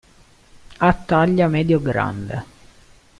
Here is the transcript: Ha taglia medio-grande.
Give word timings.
Ha 0.79 0.93
taglia 1.05 1.47
medio-grande. 1.47 2.43